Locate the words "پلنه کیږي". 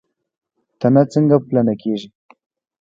1.47-2.07